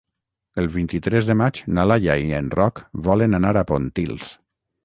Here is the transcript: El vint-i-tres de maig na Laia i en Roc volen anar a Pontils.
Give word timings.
El 0.61 0.69
vint-i-tres 0.75 1.27
de 1.31 1.35
maig 1.41 1.59
na 1.79 1.85
Laia 1.91 2.17
i 2.31 2.33
en 2.39 2.49
Roc 2.57 2.83
volen 3.11 3.41
anar 3.41 3.55
a 3.63 3.67
Pontils. 3.75 4.35